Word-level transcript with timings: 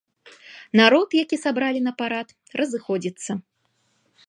Народ, 0.79 1.07
які 1.23 1.39
сабралі 1.45 1.79
на 1.87 1.93
парад, 2.01 2.27
разыходзіцца. 2.61 3.31